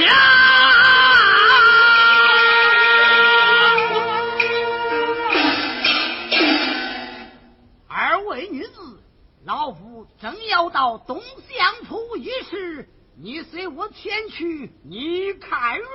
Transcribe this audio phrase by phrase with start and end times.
[0.00, 0.12] 呀，
[7.88, 9.00] 二位女子，
[9.44, 12.88] 老夫正要到东乡府一事，
[13.18, 15.90] 你随我前去，你看如何？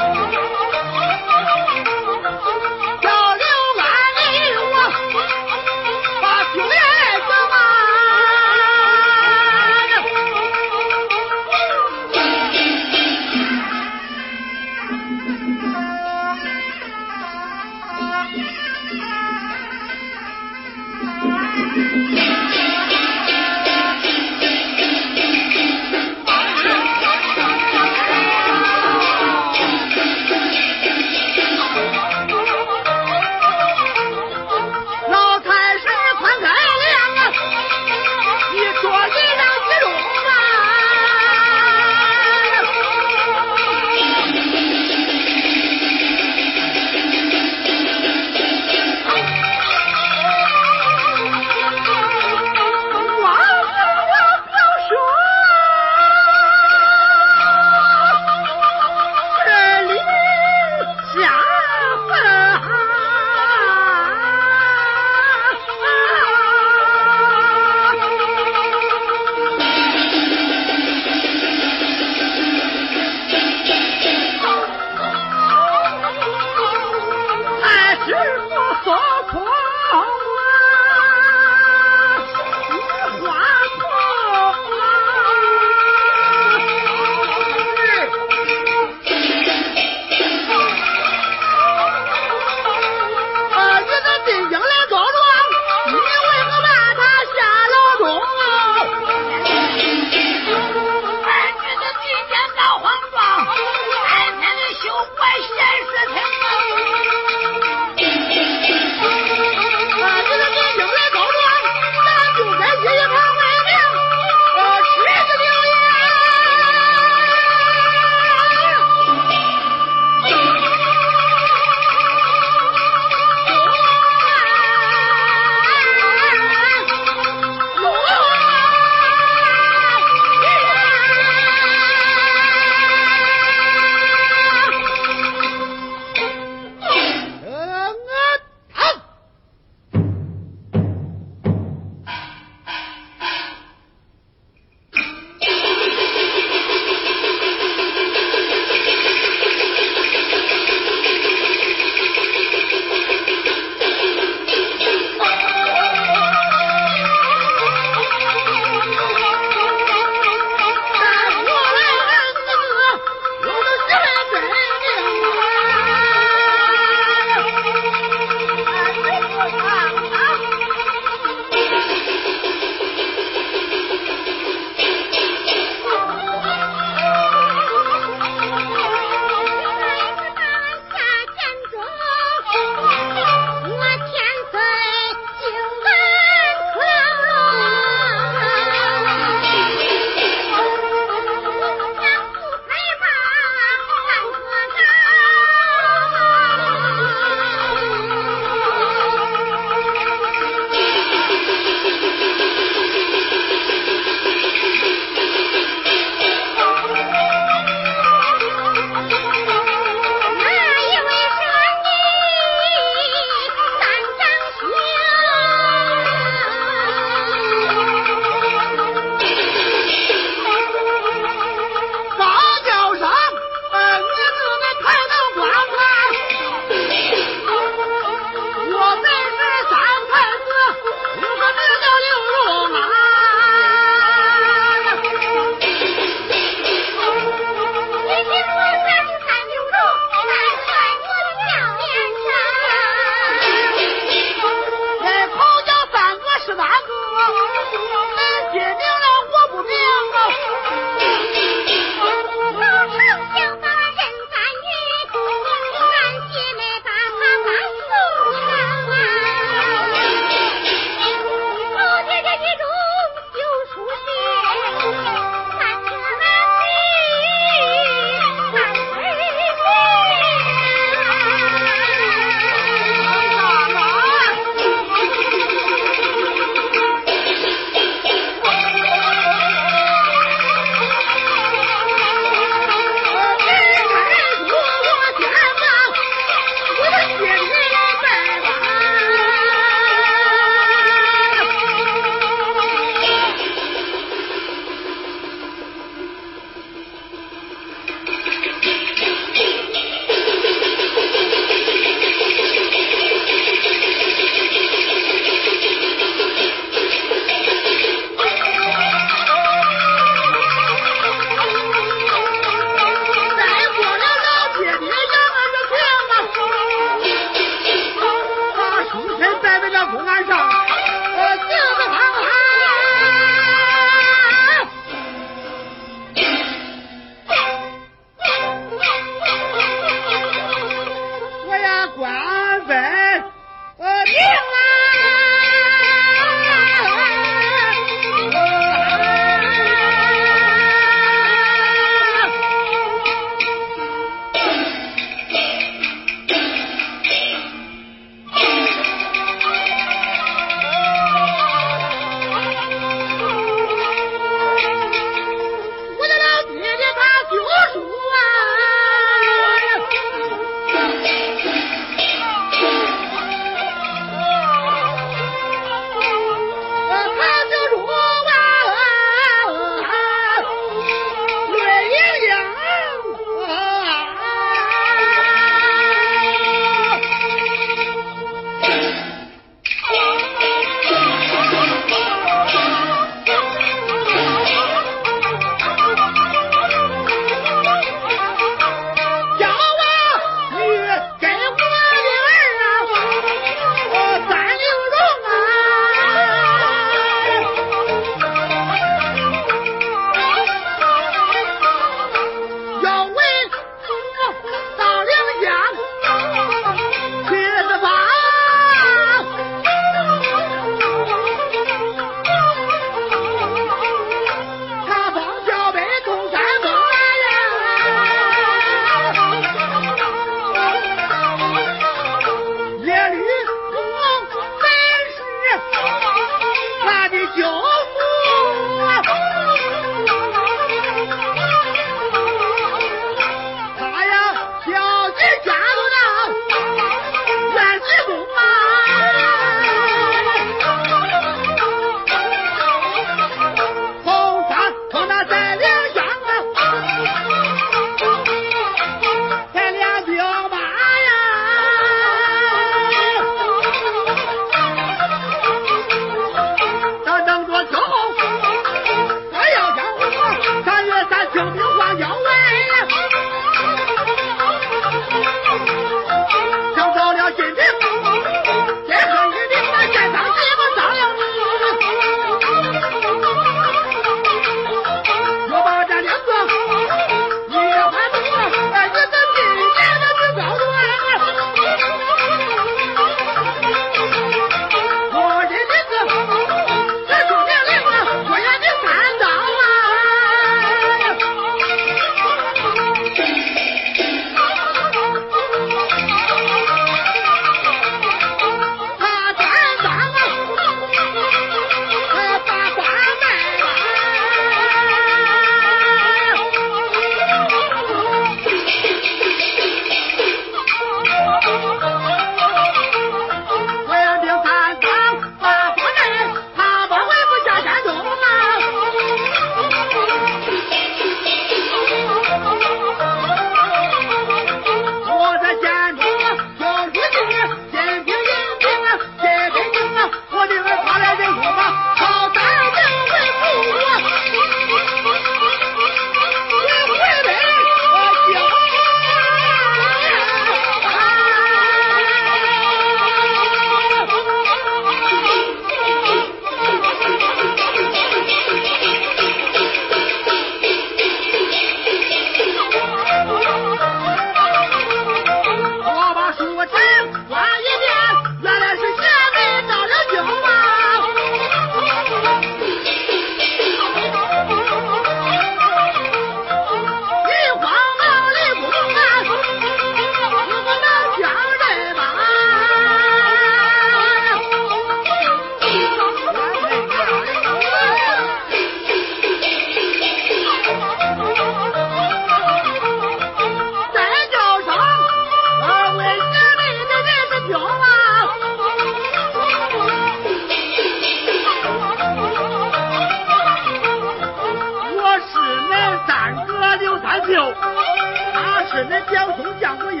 [598.34, 600.00] 他是那江东江湖英